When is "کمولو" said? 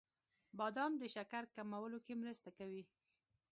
1.55-1.99